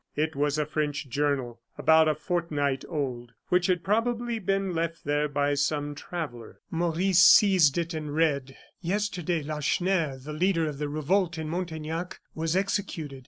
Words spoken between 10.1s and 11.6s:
the leader of the revolt in